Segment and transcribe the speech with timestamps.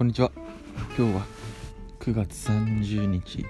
[0.00, 0.32] こんにちは。
[0.96, 1.26] 今日は
[1.98, 3.44] 9月30日、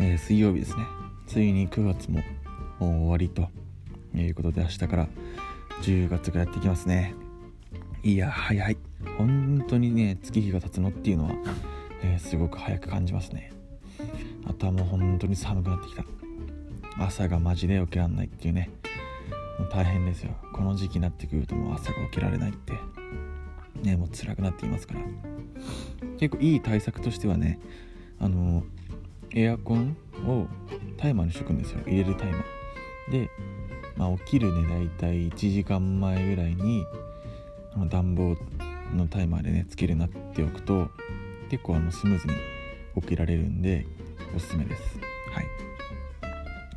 [0.00, 0.82] えー、水曜日ですね。
[1.28, 2.24] ついに9月も
[2.80, 3.48] もう終わりと
[4.18, 5.08] いうことで明日から
[5.82, 7.14] 10月がやってきますね。
[8.02, 8.76] いや早い。
[9.16, 11.30] 本当にね月日が経つのっていうのは、
[12.02, 13.52] えー、すごく早く感じますね。
[14.44, 16.04] あとはもう本当に寒くなってきた。
[16.98, 18.70] 朝がマジで起きらんないっていうね。
[19.70, 20.34] 大変ですよ。
[20.52, 22.72] この時期になってくるともう朝が起きられないって。
[23.82, 25.00] ねもう辛くなっていますから。
[26.18, 27.58] 結構いい対策としてはね
[28.20, 28.62] あの
[29.34, 29.96] エアコン
[30.26, 30.46] を
[30.96, 31.80] タイマーにしとくんですよ。
[31.86, 33.12] 入れるタイマー。
[33.12, 33.30] で、
[33.96, 36.84] まあ、起きるねだいたい1時間前ぐらいに
[37.74, 38.36] あの暖房
[38.94, 40.88] のタイマーでねつけるなっておくと
[41.50, 42.34] 結構あのスムーズに
[43.00, 43.86] 起きられるんで
[44.34, 44.98] おすすめです。
[45.32, 45.46] はい。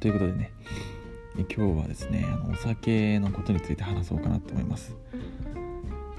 [0.00, 0.52] ということでね
[1.36, 4.96] 今日はですねあのお酒のことについて話そうかなと思います。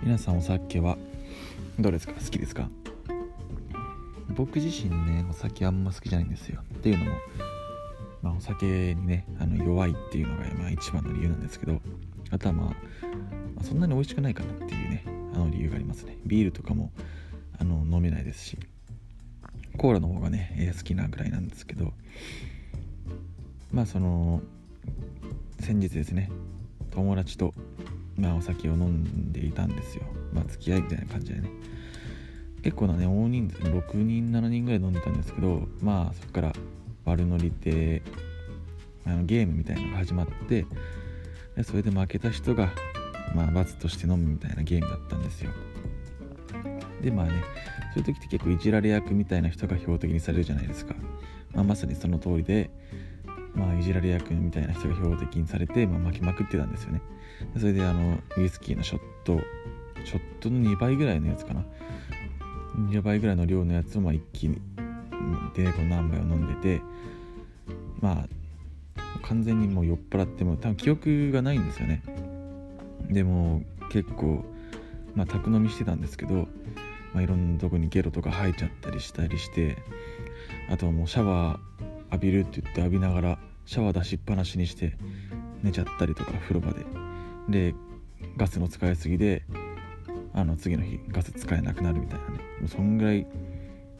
[0.02, 0.98] 皆さんお酒は
[1.78, 2.14] どうですか？
[2.14, 2.70] 好きですか？
[4.30, 6.62] 僕自身ねお酒あんま好きじゃないんですよ。
[6.74, 7.12] っていうのも、
[8.22, 11.82] まあ、お酒にねあの弱いっていうのが、まあ、一番の理由なんですけど
[12.32, 12.76] あとは、まあ、ま
[13.62, 15.04] あそんなに美味しくないかなっていうね
[15.36, 16.18] あの理由がありますね。
[16.26, 16.92] ビールとかも
[17.60, 18.58] あの飲めないですし
[19.78, 21.94] コーラの方がね、えー、好きなぐらいなんですけど
[23.72, 24.42] まあその
[25.60, 26.32] 先日ですね
[26.92, 27.54] 友達と
[28.20, 30.04] まあ、お酒を飲んでいたんですよ。
[30.34, 31.50] まあ、付き合いみたいな感じでね。
[32.62, 36.54] 結構なね、大人数、6人、7人ぐらい飲んでたんですけど、まあ、そこから
[37.06, 38.02] 悪ノリで、
[39.06, 40.66] あのゲームみたいなのが始まって
[41.56, 42.70] で、それで負けた人が、
[43.36, 45.52] まあ、罰として飲むみたいなゲームだったんですよ。
[47.02, 47.32] で、まあね、
[47.94, 50.96] そういう時って結構いじられ役みたいな人が標的にされるじゃないですか。
[51.54, 52.70] まあ、まさにその通りで、
[53.56, 57.02] まあ、いじられ役みたいな人が標的にされて、まあ、巻きまくってたんですよね。
[57.58, 59.40] それであのウイスキーのショット
[60.06, 61.66] ショットの2倍ぐらいのやつかな
[62.78, 64.62] 2倍ぐらいの量のやつをまあ一気に
[65.56, 66.82] でこの何杯を飲んでて
[68.02, 68.28] まあ
[69.24, 72.02] 完全にもう酔っ払っても多分記憶がないんですよね
[73.10, 74.44] でも結構
[75.16, 76.48] まあ宅飲みしてたんですけど、
[77.14, 79.78] まあ、いろんなとこにゲロとか吐いちゃったりしたりして
[80.70, 81.79] あとはもうシャワー
[82.12, 84.98] 浴びるって言って浴びながらシャワー出しっぱなしにして
[85.64, 86.86] 寝ちゃったりとか風呂場で。
[87.50, 87.76] で
[88.38, 89.44] ガスの使いすぎで
[90.34, 92.38] あの次の日ガス使えなくなるみたいなね。
[92.60, 93.26] もうそんぐらい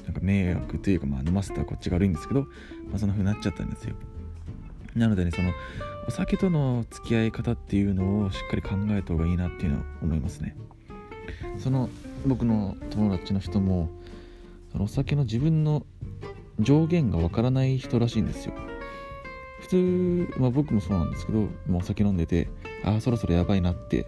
[0.06, 3.96] なんか迷惑というかまあ飲ませたらこっちが悪いんですけど、まあ、そんな風になっちゃったんですよ。
[4.96, 5.52] なのでねその
[6.08, 10.56] お酒との付き合い方っていうのをしっかり考えた方がいいなっていうのを思いますね。
[11.58, 11.90] その
[12.26, 13.90] 僕の友達の人も
[14.72, 15.86] そのお酒の自分の
[16.60, 18.54] 上限がわからない人らしいんですよ。
[19.62, 22.50] 普通、まあ、僕もそうなんですけど、まあ、お酒飲んでて
[22.84, 24.08] ああそろそろやばいなって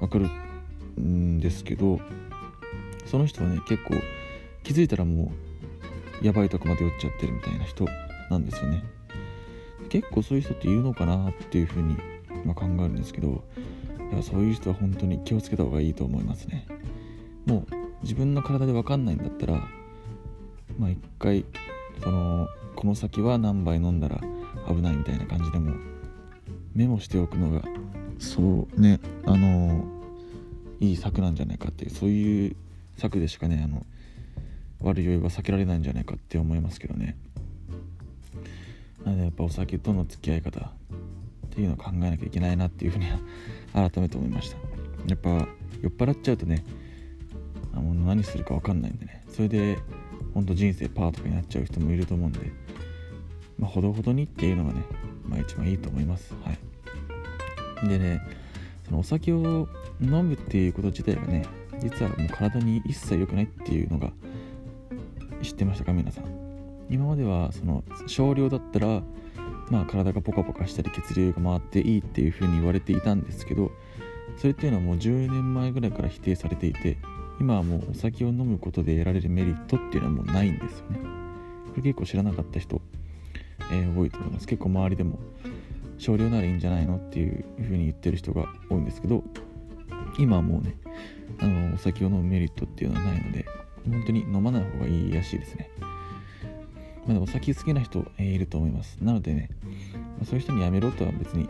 [0.00, 0.28] わかる
[1.00, 2.00] んですけど
[3.06, 3.94] その人はね結構
[4.62, 5.32] 気づいたらも
[6.22, 7.86] うやばいとこまで酔っちゃってるみたいな人
[8.30, 8.84] なんですよね。
[9.90, 11.96] 結構そういう人っているのかなっていうふうに、
[12.44, 13.44] まあ、考えるんですけど
[14.12, 16.66] いやそういう人は本当に気をつけた方がいいと思いますね。
[17.46, 19.68] もう自分の体で分かんないんだったら
[20.78, 21.44] まあ一回
[22.02, 24.20] そのこの先は何杯飲んだら
[24.68, 25.74] 危ないみたいな感じでも
[26.74, 27.62] メモしておくのが
[28.18, 29.84] そうねあの
[30.80, 32.56] いい策なんじゃないかっていうそういう
[32.96, 33.84] 策でしかねあの
[34.80, 37.16] 悪酔いは避けられないんじゃないかって思いますけどね。
[39.04, 40.70] なのでやっぱお酒との付き合い方っ
[41.50, 43.18] ていうのを考えなきゃいけないなっていうふうには
[43.72, 44.56] 改めて思いました。
[45.06, 45.30] やっぱ
[45.80, 46.64] 酔っ払っちゃうとね
[47.74, 49.24] あの何するか分かんないんでね。
[49.28, 49.78] それで
[50.34, 52.40] ほんと人生パーとかになっちゃう人もいると思うんで
[53.58, 54.82] まあほどほどにっていうのがね
[55.24, 56.34] まあ一番いいと思います。
[56.44, 57.88] はい。
[57.88, 58.20] でね
[58.84, 59.68] そのお酒を
[60.00, 61.46] 飲むっていうこと自体がね
[61.80, 64.12] 実はもう体に一切良くないっていうのが
[65.42, 65.92] 知ってましたか？
[65.92, 66.24] 皆さん。
[66.90, 69.02] 今まではその少量だったら
[69.70, 73.70] まあ体がポカポカしたり血流が回っていいっていう風に言われていたんですけど
[74.36, 76.98] それっていうのはもう10年前ぐらいから否定されていて
[77.40, 80.98] 今はもうお酒を飲むことで得られるメリットっていうのはもうないんですよね。
[81.70, 82.80] これ結構知らなかった人、
[83.72, 84.46] えー、多いと思います。
[84.46, 85.18] 結構周りでも
[85.98, 89.22] 少量ならいいんじゃないのっていう風に言ってる人が多いんですけど
[90.18, 90.76] 今はもうね
[91.38, 93.46] あのお酒を飲むメリットっていうのはないので
[93.88, 95.70] 本当に飲まない方がいいらしいですね。
[97.06, 98.96] まだお酒好きな人、え、いると思います。
[99.02, 99.50] なのでね、
[100.18, 101.46] ま、そういう人にやめろとは別に、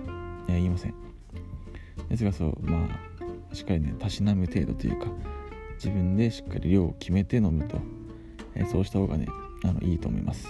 [0.48, 0.94] え、言いません。
[2.08, 2.88] ですがそうま
[3.50, 5.06] あしっかりねたしなむ程度というか
[5.84, 7.76] 自分でしっかり量を決めて飲むと、
[8.54, 9.26] え、そうした方がね
[9.64, 10.48] あのいいと思います。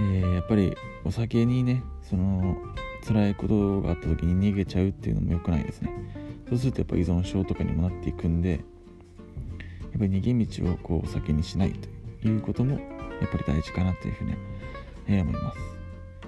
[0.00, 0.74] え、やっぱり
[1.04, 2.56] お酒にねその
[3.06, 5.92] 辛いことがあった時に逃げちゃうっていうのも良くないですね。
[6.48, 8.60] そうするとやっぱ依存症とかにもなっていくんでやっ
[9.96, 11.72] ぱり逃げ道をこうお酒にしない
[12.20, 12.78] ということもや
[13.26, 14.34] っぱり大事かなというふうに、
[15.06, 15.58] え、思います。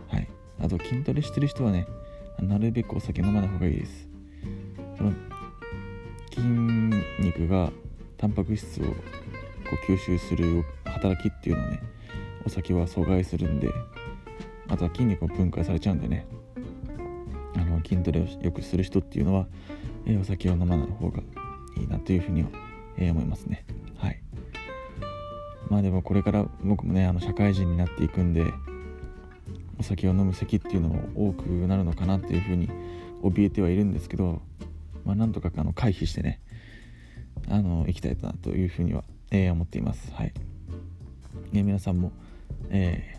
[0.07, 0.29] はい。
[0.61, 1.89] あと筋トレしてる人はね
[2.41, 4.09] なるべくお酒飲まない方がいいです。
[4.97, 5.13] その
[6.37, 6.47] 筋
[7.19, 7.73] 肉が
[8.19, 8.93] タンパク質をこ
[9.89, 11.83] う吸収する働きっていうのをね
[12.45, 13.71] お酒は阻害するんで
[14.69, 16.27] あとは筋肉も分解されちゃうんでね
[17.55, 19.47] あの筋トレをよくする人っていうのは、
[20.07, 21.23] え、お酒を飲まない方が
[21.79, 22.51] いいなというふうには、
[22.99, 23.65] えー、思いますね。
[23.97, 24.21] はい。
[25.71, 28.53] まあでもこれから僕もねあの社会人になっていくんで
[29.79, 32.69] お酒を飲む席っていうのも多くなるのかなっていうふうに
[33.23, 34.43] 怯えてはいるんですけど
[35.07, 36.41] まあなんとかあの回避してね
[37.49, 40.13] あの行きたいなというふうには、えー、思っています。
[40.13, 40.33] はい、
[41.55, 42.13] えー、皆さんも、
[42.71, 43.17] え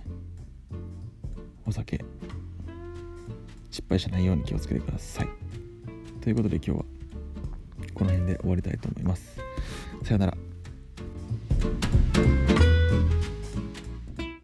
[0.74, 0.78] ー、
[1.66, 2.04] お酒
[3.72, 5.28] 失敗しないように気をつけてください。
[6.22, 6.78] ということで今日は
[7.94, 9.40] この辺で終わりたいと思います。
[10.04, 10.38] さよなら。